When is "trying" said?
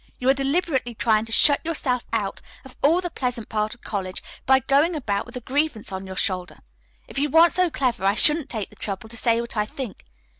0.95-1.25